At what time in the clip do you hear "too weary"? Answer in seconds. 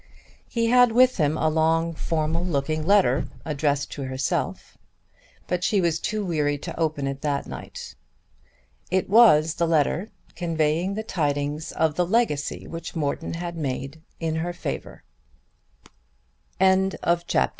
5.99-6.57